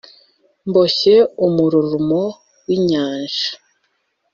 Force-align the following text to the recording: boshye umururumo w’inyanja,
boshye 0.73 1.15
umururumo 1.45 2.21
w’inyanja, 2.67 3.47